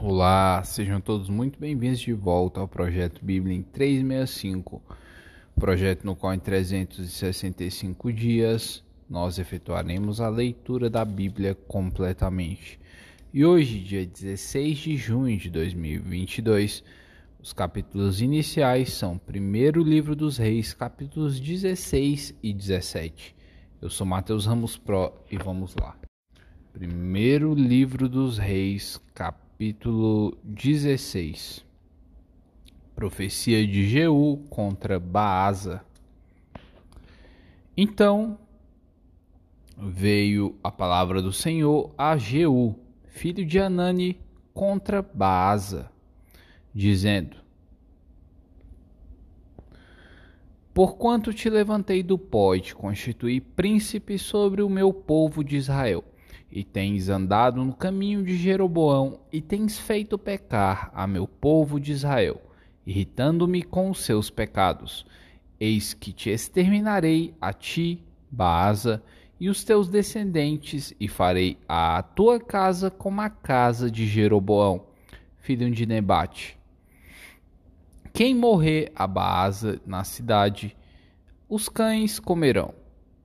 [0.00, 4.80] Olá, sejam todos muito bem-vindos de volta ao projeto Bíblia em 365,
[5.56, 12.78] projeto no qual em 365 dias nós efetuaremos a leitura da Bíblia completamente.
[13.34, 16.84] E hoje, dia 16 de junho de 2022,
[17.42, 23.34] os capítulos iniciais são primeiro livro dos reis, capítulos 16 e 17.
[23.82, 25.96] Eu sou Mateus Ramos Pro e vamos lá.
[26.72, 31.66] Primeiro livro dos reis, capítulo capítulo 16
[32.94, 35.84] Profecia de Jeú contra Baasa.
[37.76, 38.38] Então
[39.76, 42.76] veio a palavra do Senhor a Jeú,
[43.08, 44.20] filho de Anani,
[44.54, 45.90] contra Baasa,
[46.72, 47.38] dizendo:
[50.72, 56.04] Porquanto te levantei do pó e te constituí príncipe sobre o meu povo de Israel
[56.50, 61.92] e tens andado no caminho de Jeroboão, e tens feito pecar a meu povo de
[61.92, 62.40] Israel,
[62.86, 65.04] irritando-me com os seus pecados.
[65.60, 69.02] Eis que te exterminarei a ti, Baasa,
[69.40, 74.86] e os teus descendentes, e farei a tua casa como a casa de Jeroboão,
[75.36, 76.58] filho de Nebate.
[78.12, 80.76] Quem morrer a Baasa na cidade,
[81.48, 82.74] os cães comerão,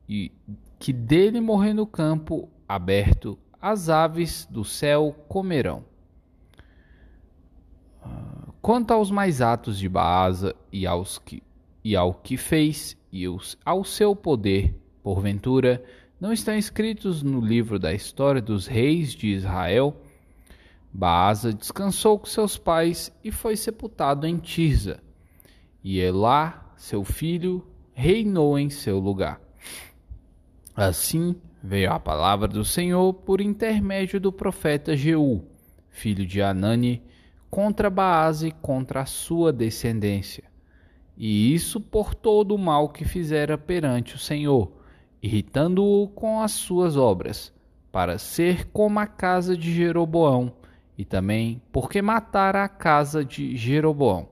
[0.08, 0.32] e
[0.78, 5.86] que dele morrer no campo, aberto, as aves do céu comerão.
[8.62, 11.44] Quanto aos mais atos de Baasa e, aos que,
[11.84, 15.84] e ao que fez e os, ao seu poder, porventura,
[16.20, 19.96] não estão escritos no livro da história dos reis de Israel?
[20.92, 25.00] Baasa descansou com seus pais e foi sepultado em Tirza.
[25.84, 29.42] E Elá, seu filho, reinou em seu lugar.
[30.76, 35.46] Assim, veio a palavra do Senhor por intermédio do profeta Jeú,
[35.90, 37.02] filho de Anani,
[37.50, 40.44] contra Baase e contra a sua descendência.
[41.16, 44.74] E isso por todo o mal que fizera perante o Senhor,
[45.22, 47.54] irritando-o com as suas obras,
[47.94, 50.52] para ser como a casa de Jeroboão,
[50.98, 54.28] e também porque matara a casa de Jeroboão.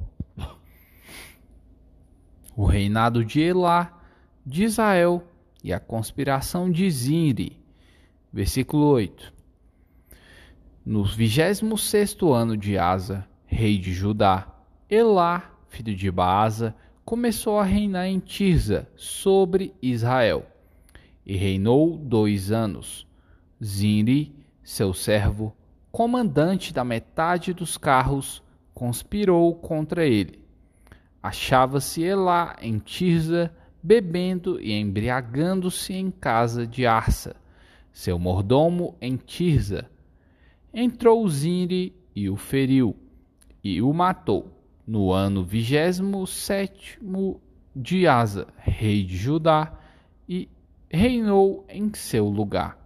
[2.58, 4.02] O reinado de Elá,
[4.46, 5.24] de Israel,
[5.64, 7.58] e a conspiração de Zinri.
[8.32, 9.34] Versículo 8.
[10.86, 14.48] No vigésimo sexto ano de Asa, rei de Judá,
[14.90, 20.46] Elá, filho de Baasa, começou a reinar em Tirza sobre Israel,
[21.26, 23.06] e reinou dois anos.
[23.64, 25.56] Zinri, seu servo,
[25.92, 28.42] comandante da metade dos carros,
[28.74, 30.44] conspirou contra ele.
[31.22, 37.36] Achava-se Elá em Tirza, bebendo e embriagando-se em casa de Arsa,
[37.92, 39.90] seu mordomo em Tirza.
[40.74, 42.96] Entrou Zimri e o feriu,
[43.64, 44.52] e o matou,
[44.86, 47.42] no ano vigésimo sétimo
[47.76, 49.74] de Asa, rei de Judá,
[50.28, 50.50] e
[50.90, 52.78] reinou em seu lugar.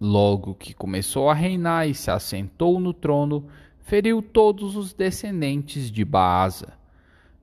[0.00, 3.46] Logo que começou a reinar e se assentou no trono,
[3.80, 6.76] feriu todos os descendentes de Baasa.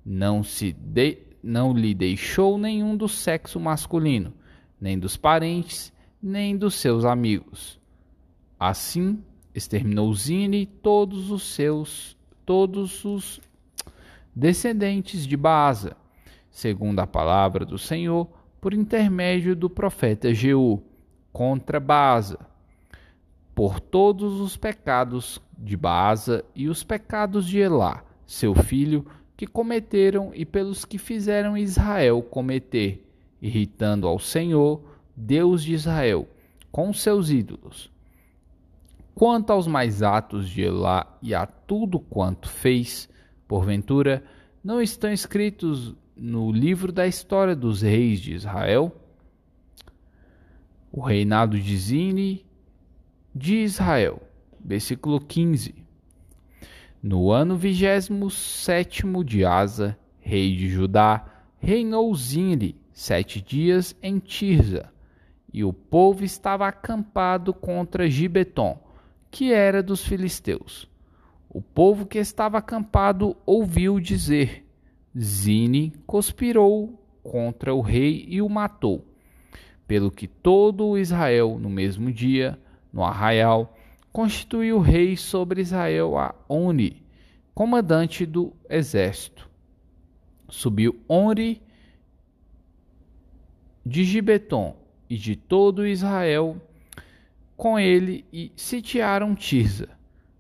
[0.06, 4.34] Não se de não lhe deixou nenhum do sexo masculino,
[4.80, 7.80] nem dos parentes, nem dos seus amigos.
[8.60, 9.24] Assim,
[9.54, 13.40] exterminou Zine todos os seus todos os
[14.36, 15.96] descendentes de Baasa,
[16.50, 18.28] segundo a palavra do Senhor,
[18.60, 20.82] por intermédio do profeta Jeú,
[21.32, 22.40] contra Baasa,
[23.54, 29.06] por todos os pecados de Baasa e os pecados de Elá, seu filho,
[29.40, 33.10] que cometeram e pelos que fizeram Israel cometer,
[33.42, 34.84] irritando ao Senhor,
[35.16, 36.28] Deus de Israel,
[36.70, 37.90] com seus ídolos.
[39.16, 43.08] Quanto aos mais atos de Elá e a tudo quanto fez,
[43.48, 44.26] porventura,
[44.62, 48.94] não estão escritos no livro da história dos reis de Israel?
[50.92, 52.46] O reinado de Zine
[53.34, 54.22] de Israel,
[54.60, 55.88] versículo 15.
[57.02, 61.26] No ano vigésimo sétimo de Asa, rei de Judá,
[61.58, 64.92] reinou Zinri sete dias em Tirza,
[65.54, 68.78] e o povo estava acampado contra Gibeton,
[69.32, 70.90] que era dos filisteus.
[71.50, 74.68] O povo que estava acampado ouviu dizer:
[75.18, 79.06] Zine conspirou contra o rei e o matou.
[79.88, 82.60] Pelo que todo Israel, no mesmo dia,
[82.92, 83.74] no arraial,
[84.12, 87.04] constituiu rei sobre Israel a Oni,
[87.54, 89.50] comandante do exército.
[90.48, 91.62] Subiu Onri
[93.86, 94.76] de Gibeton
[95.10, 96.62] e de todo Israel
[97.56, 99.90] com ele e sitiaram Tirza.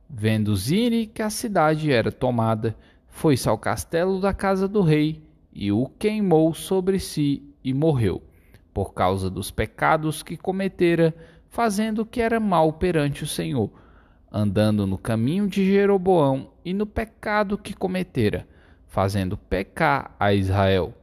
[0.09, 2.75] Vendo Zine que a cidade era tomada,
[3.07, 8.23] foi-se ao castelo da casa do rei e o queimou sobre si e morreu,
[8.73, 11.13] por causa dos pecados que cometera,
[11.49, 13.71] fazendo o que era mal perante o Senhor,
[14.31, 18.47] andando no caminho de Jeroboão e no pecado que cometera,
[18.87, 20.93] fazendo pecar a Israel.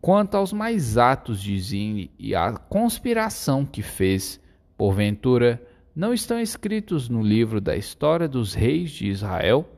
[0.00, 4.40] Quanto aos mais atos de Zine e à conspiração que fez,
[4.76, 5.60] porventura,
[5.94, 9.68] não estão escritos no livro da história dos reis de Israel?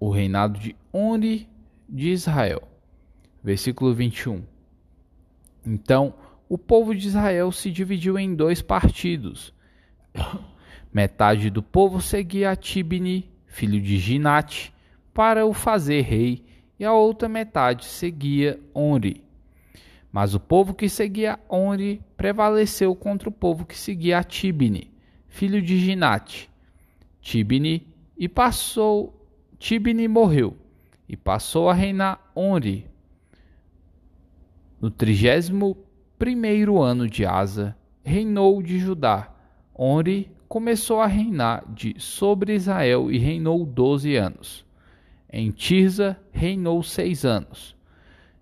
[0.00, 1.48] O reinado de Oni
[1.88, 2.62] de Israel.
[3.42, 4.42] Versículo 21.
[5.66, 6.14] Então,
[6.48, 9.52] o povo de Israel se dividiu em dois partidos.
[10.92, 14.72] Metade do povo seguia Tibni, filho de Ginate,
[15.12, 16.44] para o fazer rei,
[16.78, 19.22] e a outra metade seguia Onri.
[20.12, 24.92] Mas o povo que seguia Onri prevaleceu contra o povo que seguia Tibni,
[25.28, 26.50] filho de Ginate.
[27.20, 27.86] Tibni
[28.16, 29.26] e passou
[29.58, 30.56] Tibni morreu
[31.08, 32.86] e passou a reinar Onri.
[34.80, 35.76] No trigésimo
[36.18, 39.30] primeiro ano de Asa, reinou de Judá.
[39.76, 44.64] Onri começou a reinar de sobre Israel e reinou doze anos.
[45.32, 47.74] Em Tirza reinou seis anos.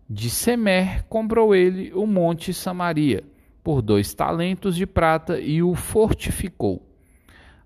[0.09, 3.25] De Semer comprou ele o monte Samaria
[3.65, 6.87] por dois talentos de prata e o fortificou.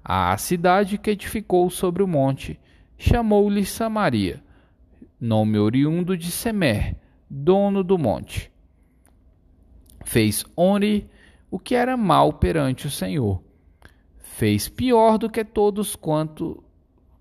[0.05, 2.61] A cidade que edificou sobre o monte
[2.97, 4.41] chamou-lhe Samaria,
[5.21, 6.95] nome oriundo de Semer,
[7.29, 8.53] dono do monte.
[10.07, 11.11] Fez Oni
[11.51, 13.43] o que era mal perante o Senhor.
[14.17, 16.63] Fez pior do que todos quanto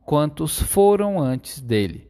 [0.05, 2.07] quantos foram antes dele.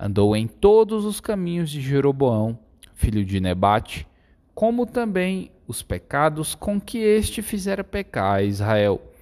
[0.00, 2.58] Andou em todos os caminhos de Jeroboão,
[2.94, 4.08] filho de Nebate,
[4.54, 9.12] como também os pecados com que este fizera pecar a Israel,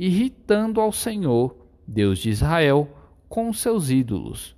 [0.00, 1.56] irritando ao Senhor,
[1.86, 2.88] Deus de Israel,
[3.28, 4.57] com seus ídolos.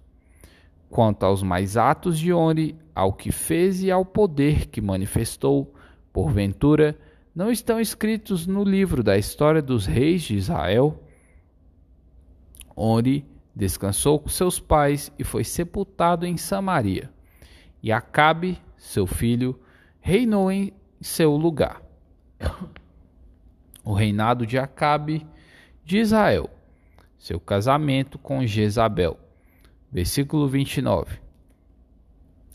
[0.90, 5.72] Quanto aos mais atos de Oni, ao que fez e ao poder que manifestou,
[6.12, 6.98] porventura,
[7.34, 11.00] não estão escritos no livro da história dos reis de Israel?
[12.82, 17.10] onde descansou com seus pais e foi sepultado em Samaria.
[17.82, 19.60] E Acabe, seu filho,
[20.00, 21.82] reinou em seu lugar.
[23.84, 25.26] O reinado de Acabe
[25.84, 26.48] de Israel,
[27.19, 29.19] seu casamento com Jezabel.
[29.92, 31.19] Versículo 29.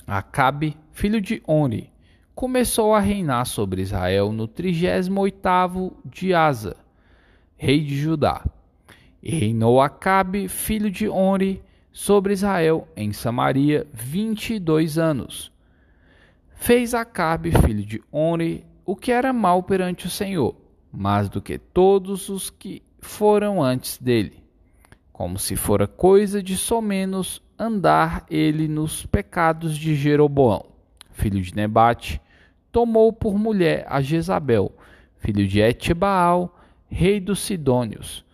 [0.08, 1.92] Acabe, filho de Oni,
[2.34, 6.78] começou a reinar sobre Israel no trigésimo oitavo de Asa,
[7.58, 8.44] rei de Judá
[9.26, 15.52] e reinou Acabe, filho de Onri, sobre Israel em Samaria vinte e dois anos.
[16.54, 20.56] Fez Acabe, filho de Onri, o que era mal perante o Senhor,
[20.92, 24.45] mais do que todos os que foram antes dele,
[25.16, 30.66] como se fora coisa de somenos andar ele nos pecados de Jeroboão,
[31.14, 32.22] filho de Nebate,
[32.70, 34.74] tomou por mulher a Jezabel,
[35.16, 36.60] filho de Etbaal,
[36.90, 38.26] rei dos Sidônios,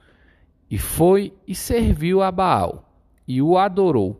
[0.72, 2.92] e foi e serviu a Baal,
[3.27, 4.19] e o adorou.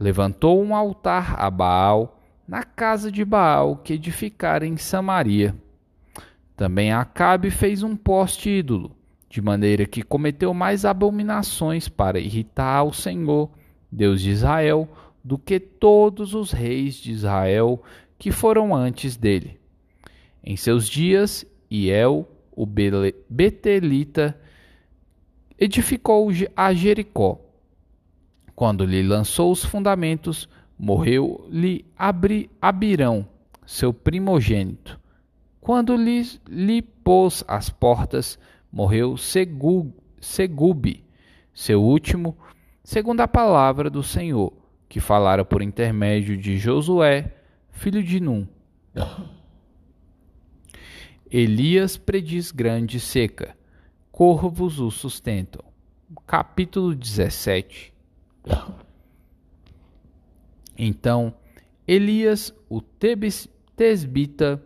[0.00, 5.54] Levantou um altar a Baal na casa de Baal que edificara em Samaria.
[6.56, 8.96] Também Acabe fez um poste ídolo,
[9.32, 13.48] de maneira que cometeu mais abominações para irritar ao Senhor,
[13.90, 14.86] Deus de Israel,
[15.24, 17.82] do que todos os reis de Israel
[18.18, 19.58] que foram antes dele.
[20.44, 24.38] Em seus dias, Iel, o Betelita,
[25.58, 27.40] edificou a Jericó.
[28.54, 30.46] Quando lhe lançou os fundamentos,
[30.78, 31.86] morreu-lhe
[32.60, 33.26] Abirão,
[33.64, 35.00] seu primogênito.
[35.58, 38.38] Quando lhe, lhe pôs as portas,
[38.72, 39.92] morreu Segub,
[41.52, 42.36] seu último,
[42.82, 44.52] segundo a palavra do Senhor,
[44.88, 47.34] que falara por intermédio de Josué,
[47.70, 48.46] filho de Num.
[51.30, 53.56] Elias prediz grande seca
[54.10, 55.64] corvos o sustentam.
[56.26, 57.92] Capítulo 17.
[60.76, 61.34] Então
[61.88, 62.80] Elias, o
[63.74, 64.62] tesbita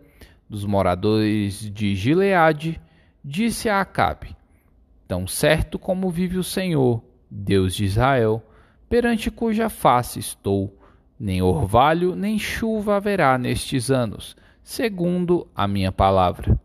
[0.49, 2.79] dos moradores de Gileade,
[3.23, 4.35] disse a Acabe:
[5.07, 8.43] Tão certo como vive o Senhor, Deus de Israel,
[8.89, 10.77] perante cuja face estou,
[11.19, 16.59] nem orvalho nem chuva haverá nestes anos, segundo a minha palavra.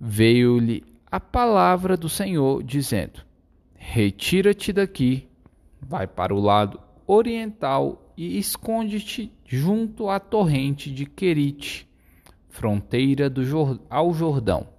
[0.00, 3.24] Veio-lhe a palavra do Senhor, dizendo:
[3.74, 5.28] Retira-te daqui,
[5.80, 11.88] vai para o lado oriental e esconde-te junto à torrente de Querite,
[12.48, 13.42] fronteira do,
[13.88, 14.75] ao Jordão.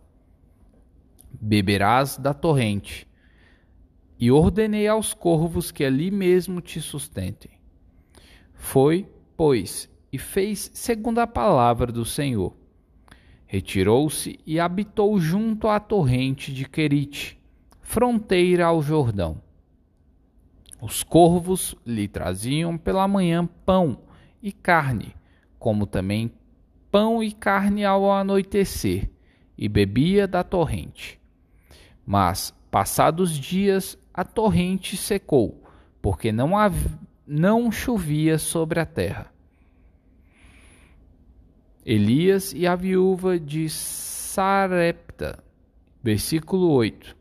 [1.40, 3.08] Beberás da torrente.
[4.20, 7.52] E ordenei aos corvos que ali mesmo te sustentem.
[8.54, 12.56] Foi, pois, e fez segundo a palavra do Senhor.
[13.46, 17.40] Retirou-se e habitou junto à torrente de Querite,
[17.82, 19.42] fronteira ao Jordão.
[20.82, 24.00] Os corvos lhe traziam pela manhã pão
[24.42, 25.16] e carne,
[25.58, 26.32] como também
[26.92, 29.10] pão e carne ao anoitecer,
[29.58, 31.20] e bebia da torrente.
[32.10, 35.62] Mas, passados dias, a torrente secou,
[36.02, 36.52] porque não,
[37.28, 39.30] não chovia sobre a terra.
[41.86, 45.44] Elias e a viúva de Sarepta.
[46.02, 47.14] Versículo 8.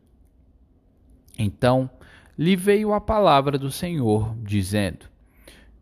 [1.37, 1.89] Então
[2.37, 5.05] lhe veio a palavra do Senhor, dizendo: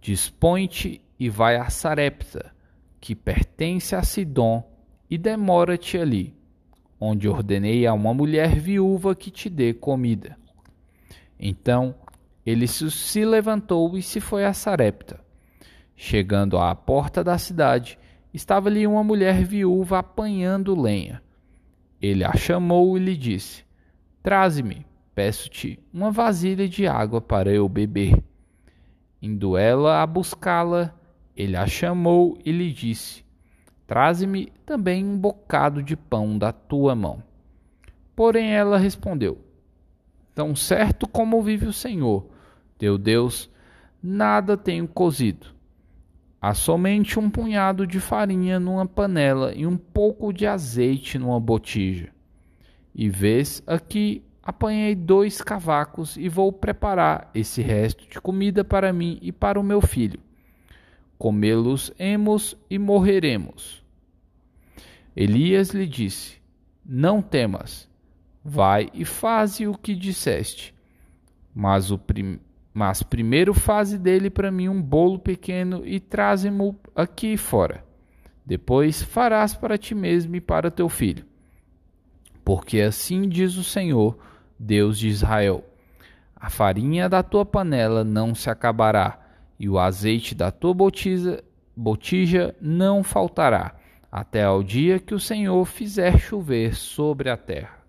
[0.01, 2.55] Dispõe-te e vai a Sarepta,
[2.99, 4.67] que pertence a Sidom,
[5.07, 6.34] e demora-te ali,
[7.05, 10.37] onde ordenei a uma mulher viúva que te dê comida.
[11.39, 11.93] Então
[12.45, 15.19] ele se levantou e se foi a Sarepta.
[15.95, 17.97] Chegando à porta da cidade,
[18.33, 21.21] estava ali uma mulher viúva apanhando lenha.
[22.01, 23.63] Ele a chamou e lhe disse:
[24.21, 28.21] Traze-me, peço-te, uma vasilha de água para eu beber.
[29.21, 30.93] Indo ela a buscá-la,
[31.35, 33.24] ele a chamou e lhe disse:
[33.87, 37.23] Traze-me também um bocado de pão da tua mão.
[38.15, 39.37] Porém ela respondeu:
[40.33, 42.25] Tão certo como vive o Senhor,
[42.77, 43.49] teu Deus,
[44.01, 45.55] nada tenho cozido
[46.47, 52.09] Há somente um punhado de farinha numa panela e um pouco de azeite numa botija.
[52.93, 59.17] E vês aqui apanhei dois cavacos e vou preparar esse resto de comida para mim
[59.23, 60.19] e para o meu filho.
[61.17, 63.83] Comê-los-emos e morreremos.
[65.15, 66.37] Elias lhe disse:
[66.85, 67.89] Não temas,
[68.43, 70.73] vai e faze o que disseste.
[71.53, 72.39] Mas o, prim
[72.73, 77.85] mas primeiro faze dele para mim um bolo pequeno e traze-mo aqui fora.
[78.45, 81.25] Depois farás para ti mesmo e para teu filho.
[82.43, 84.17] Porque assim diz o Senhor,
[84.59, 85.63] Deus de Israel:
[86.35, 89.24] A farinha da tua panela não se acabará,
[89.59, 91.43] e o azeite da tua botija,
[91.75, 93.75] botija não faltará,
[94.11, 97.79] até ao dia que o Senhor fizer chover sobre a terra.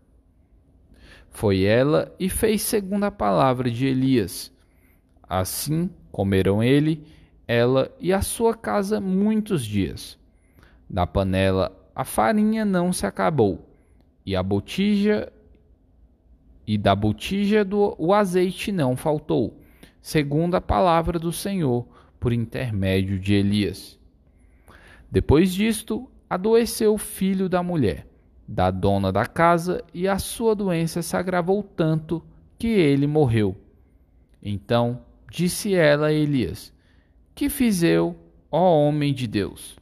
[1.31, 4.55] Foi ela e fez segundo a palavra de Elias
[5.29, 7.05] Assim comeram ele,
[7.49, 10.17] ela e a sua casa muitos dias.
[10.89, 13.69] Da panela a farinha não se acabou,
[14.25, 15.33] e a botija
[16.67, 19.61] e da botija do o azeite não faltou,
[20.07, 21.85] segundo a palavra do Senhor
[22.21, 23.99] por intermédio de Elias.
[25.11, 28.07] Depois disto, adoeceu o filho da mulher,
[28.47, 32.23] da dona da casa, e a sua doença se agravou tanto
[32.57, 33.57] que ele morreu.
[34.41, 36.73] Então Disse ela a Elias:
[37.35, 38.17] Que fiz eu,
[38.49, 39.77] ó homem de Deus?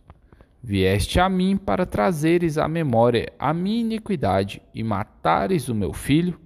[0.63, 6.41] Vieste a mim para trazeres à memória a minha iniquidade e matares o meu filho?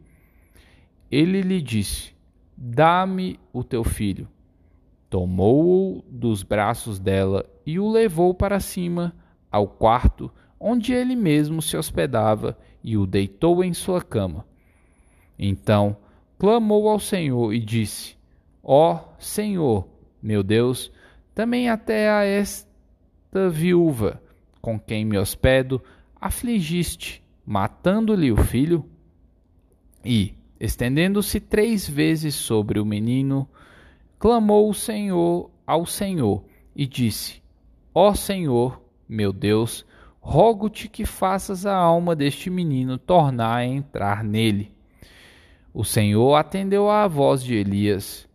[1.08, 2.18] Ele lhe disse:
[2.61, 4.27] Dá-me o teu filho.
[5.09, 9.15] Tomou-o dos braços dela e o levou para cima,
[9.49, 14.45] ao quarto onde ele mesmo se hospedava, e o deitou em sua cama.
[15.38, 15.97] Então
[16.37, 18.17] clamou ao Senhor e disse:
[18.61, 19.87] Ó Senhor,
[20.21, 20.91] meu Deus,
[21.37, 24.21] também até a esta viúva
[24.61, 25.81] com quem me hospedo
[26.21, 28.85] afligiste, matando-lhe o filho?
[30.05, 33.49] E, estendendo-se três vezes sobre o menino,
[34.19, 37.43] clamou o Senhor ao Senhor e disse:
[37.95, 39.87] Ó Senhor, meu Deus,
[40.21, 44.73] rogo-te que faças a alma deste menino tornar a entrar nele.
[45.73, 48.29] O Senhor atendeu à voz de Elias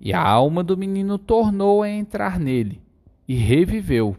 [0.00, 2.80] e a alma do menino tornou a entrar nele,
[3.28, 4.16] e reviveu.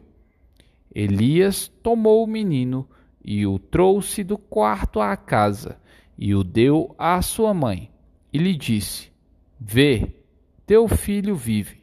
[0.94, 2.88] Elias tomou o menino
[3.26, 5.80] e o trouxe do quarto à casa,
[6.22, 7.90] e o deu à sua mãe,
[8.32, 9.12] e lhe disse:
[9.60, 10.13] Vê,
[10.68, 11.82] teu filho vive.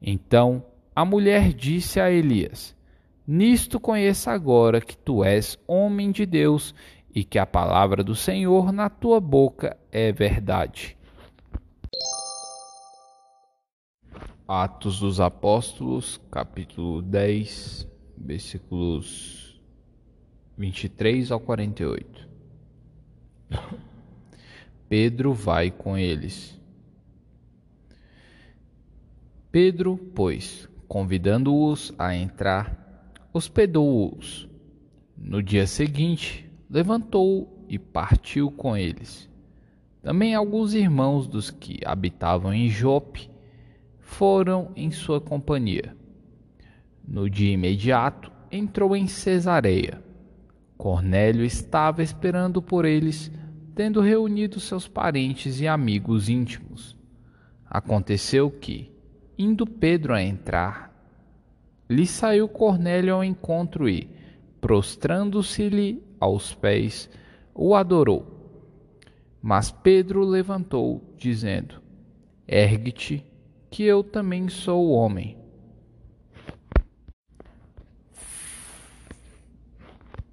[0.00, 2.72] Então a mulher disse a Elias:
[3.26, 6.72] Nisto conheça agora que tu és homem de Deus
[7.12, 10.96] e que a palavra do Senhor na tua boca é verdade.
[14.46, 19.60] Atos dos Apóstolos, capítulo 10, versículos
[20.56, 22.31] 23 ao 48.
[24.88, 26.60] Pedro vai com eles.
[29.50, 34.48] Pedro, pois, convidando-os a entrar, hospedou-os.
[35.16, 39.28] No dia seguinte, levantou e partiu com eles.
[40.02, 43.30] Também alguns irmãos dos que habitavam em Jope
[44.00, 45.96] foram em sua companhia.
[47.06, 50.02] No dia imediato, entrou em Cesareia.
[50.76, 53.30] Cornélio estava esperando por eles,
[53.74, 56.96] tendo reunido seus parentes e amigos íntimos.
[57.68, 58.92] Aconteceu que,
[59.38, 60.92] indo Pedro a entrar,
[61.88, 64.08] lhe saiu Cornélio ao encontro e,
[64.60, 67.08] prostrando-se-lhe aos pés,
[67.54, 68.26] o adorou.
[69.40, 71.82] Mas Pedro levantou, dizendo:
[72.46, 73.24] Ergue-te,
[73.70, 75.36] que eu também sou homem.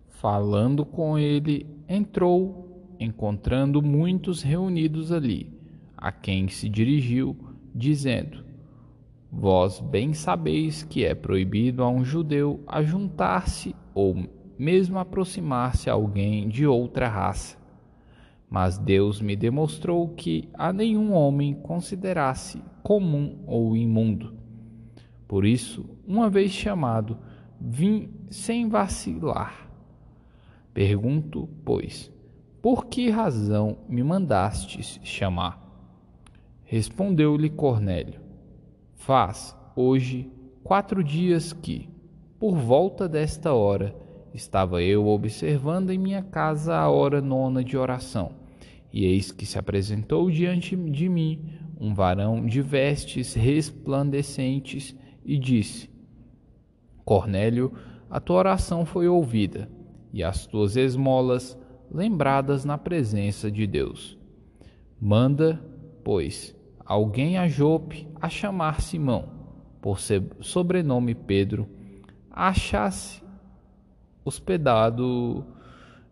[0.09, 2.68] Falando com ele, entrou,
[2.99, 5.51] encontrando muitos reunidos ali,
[5.97, 7.37] a quem se dirigiu,
[7.73, 8.43] dizendo:
[9.31, 14.27] Vós bem sabeis que é proibido a um judeu ajuntar-se ou
[14.57, 17.59] mesmo aproximar-se a alguém de outra raça
[18.49, 24.33] mas Deus me demonstrou que a nenhum homem considerasse comum ou imundo.
[25.27, 27.17] Por isso, uma vez chamado,
[27.61, 29.69] vim sem vacilar.
[30.73, 32.11] Pergunto, pois,
[32.61, 35.61] por que razão me mandastes chamar?
[36.63, 38.19] Respondeu-lhe Cornélio:
[38.95, 40.31] Faz hoje
[40.63, 41.89] quatro dias que,
[42.39, 43.95] por volta desta hora,
[44.33, 48.39] estava eu observando em minha casa a hora nona de oração
[48.91, 51.39] e eis que se apresentou diante de mim
[51.79, 55.89] um varão de vestes resplandecentes e disse:
[57.05, 57.73] Cornélio,
[58.09, 59.69] a tua oração foi ouvida
[60.11, 61.57] e as tuas esmolas
[61.91, 64.17] lembradas na presença de Deus.
[64.99, 65.61] Manda,
[66.03, 66.55] pois,
[66.85, 69.29] alguém a Jope a chamar Simão,
[69.81, 69.99] por
[70.41, 71.67] sobrenome Pedro,
[72.29, 73.21] achasse
[74.23, 75.45] hospedado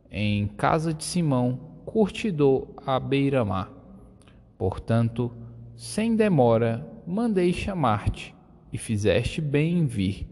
[0.09, 3.71] em casa de Simão curtidor à beira-mar.
[4.57, 5.31] Portanto,
[5.75, 8.35] sem demora, mandei chamar-te,
[8.71, 10.27] e fizeste bem em vir.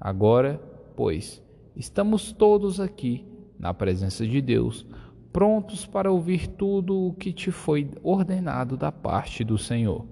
[0.00, 0.60] Agora,
[0.94, 1.42] pois,
[1.74, 3.24] estamos todos aqui,
[3.58, 4.86] na presença de Deus,
[5.32, 10.06] prontos para ouvir tudo o que te foi ordenado da parte do Senhor.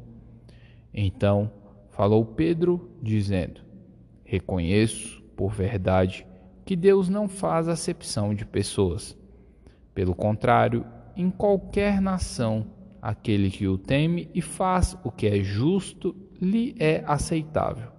[0.93, 1.51] Então
[1.91, 3.61] falou Pedro, dizendo:
[4.25, 6.27] Reconheço, por verdade,
[6.65, 9.17] que Deus não faz acepção de pessoas
[9.95, 10.85] pelo contrário,
[11.17, 12.67] em qualquer nação,
[13.01, 17.93] aquele que o teme e faz o que é justo lhe é aceitável.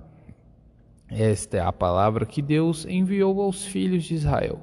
[1.08, 4.60] Esta é a palavra que Deus enviou aos filhos de Israel,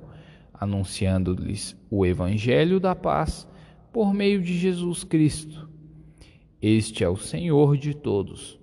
[0.62, 3.48] anunciando-lhes o evangelho da paz
[3.92, 5.68] por meio de Jesus Cristo.
[6.60, 8.60] Este é o Senhor de todos.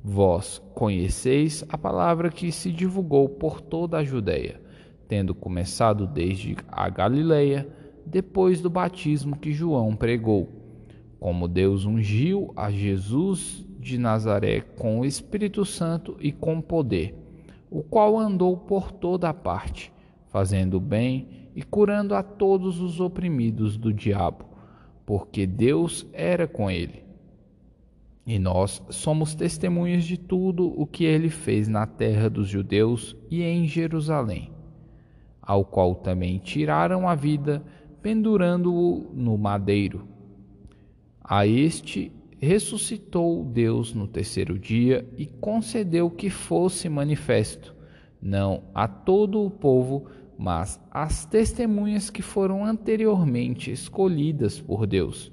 [0.00, 4.60] Vós conheceis a palavra que se divulgou por toda a Judéia,
[5.08, 7.68] tendo começado desde a Galileia,
[8.06, 10.48] depois do batismo que João pregou,
[11.18, 17.12] como Deus ungiu a Jesus de Nazaré com o Espírito Santo e com poder,
[17.68, 19.92] o qual andou por toda a parte,
[20.34, 24.44] fazendo bem e curando a todos os oprimidos do diabo,
[25.06, 27.04] porque Deus era com ele.
[28.26, 33.44] E nós somos testemunhas de tudo o que ele fez na terra dos judeus e
[33.44, 34.50] em Jerusalém,
[35.40, 37.62] ao qual também tiraram a vida
[38.02, 40.04] pendurando-o no madeiro.
[41.22, 47.72] A este ressuscitou Deus no terceiro dia e concedeu que fosse manifesto,
[48.20, 50.06] não a todo o povo,
[50.38, 55.30] mas às testemunhas que foram anteriormente escolhidas por Deus,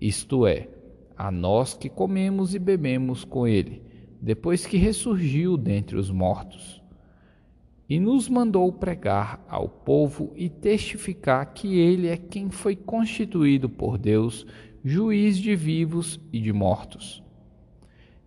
[0.00, 0.68] isto é,
[1.16, 3.82] a nós que comemos e bebemos com ele,
[4.20, 6.84] depois que ressurgiu dentre os mortos
[7.88, 13.98] e nos mandou pregar ao povo e testificar que ele é quem foi constituído por
[13.98, 14.46] Deus
[14.82, 17.22] juiz de vivos e de mortos.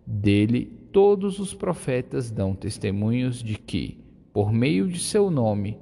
[0.06, 3.98] Dele todos os profetas dão testemunhos de que,
[4.32, 5.78] por meio de seu nome,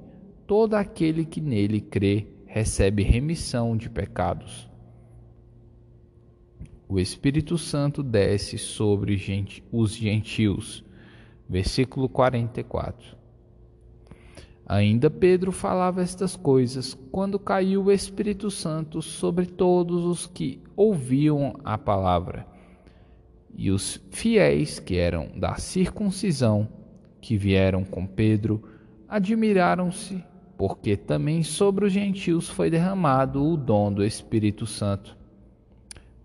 [0.47, 4.67] todo aquele que nele crê recebe remissão de pecados.
[6.87, 9.13] O Espírito Santo desce sobre
[9.71, 10.85] os gentios.
[11.49, 13.17] Versículo 44.
[14.65, 21.55] Ainda Pedro falava estas coisas quando caiu o Espírito Santo sobre todos os que ouviam
[21.63, 22.47] a palavra.
[23.53, 26.69] E os fiéis que eram da circuncisão,
[27.19, 28.61] que vieram com Pedro,
[29.07, 30.23] admiraram-se,
[30.57, 35.15] porque também sobre os gentios foi derramado o dom do Espírito Santo.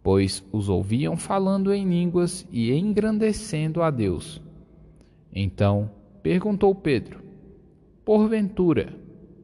[0.03, 4.41] Pois os ouviam falando em línguas e engrandecendo a Deus.
[5.33, 5.91] Então
[6.23, 7.23] perguntou Pedro:
[8.05, 8.97] Porventura,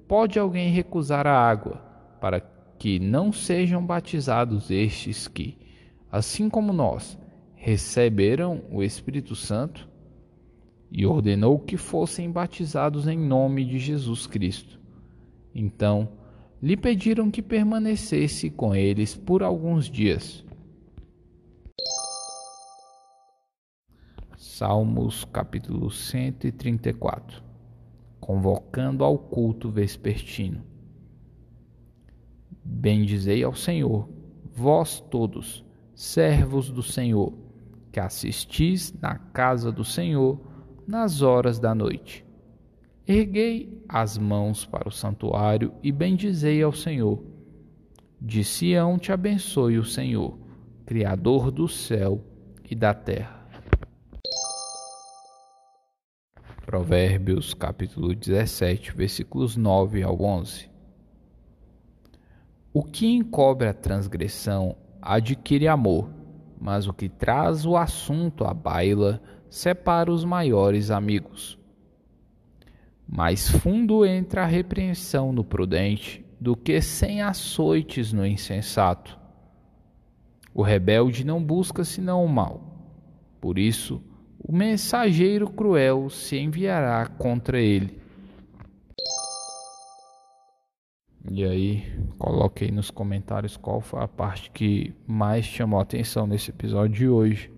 [0.09, 1.77] pode alguém recusar a água
[2.21, 2.41] para
[2.79, 5.59] que não sejam batizados estes que,
[6.11, 7.19] assim como nós,
[7.55, 9.87] receberam o Espírito Santo?
[10.91, 14.78] E ordenou que fossem batizados em nome de Jesus Cristo.
[15.61, 16.09] Então,
[16.63, 20.45] lhe pediram que permanecesse com eles por alguns dias.
[24.37, 27.43] Salmos capítulo 134
[28.21, 30.63] Convocando ao culto vespertino.
[32.63, 34.09] Bendizei ao Senhor,
[34.55, 37.33] vós todos, servos do Senhor,
[37.91, 40.39] que assistis na casa do Senhor
[40.87, 42.28] nas horas da noite.
[43.11, 47.25] Erguei as mãos para o santuário e bendizei ao Senhor.
[48.21, 50.39] De Sião te abençoe o Senhor,
[50.85, 52.23] Criador do céu
[52.71, 53.49] e da terra.
[56.67, 60.69] Provérbios capítulo 17, versículos 9 ao 11.
[62.75, 66.11] O que encobre a transgressão adquire amor,
[66.61, 69.19] mas o que traz o assunto à baila
[69.49, 71.58] separa os maiores amigos.
[73.09, 79.19] Mais fundo entra a repreensão no prudente do que sem açoites no insensato.
[80.55, 82.63] O rebelde não busca senão o mal.
[83.41, 84.03] Por isso,
[84.39, 87.99] o mensageiro cruel se enviará contra ele.
[91.31, 91.85] E aí,
[92.19, 96.97] coloque aí nos comentários qual foi a parte que mais chamou a atenção nesse episódio
[96.97, 97.53] de hoje.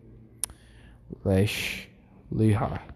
[1.24, 1.88] Lash
[2.30, 2.89] Lihar.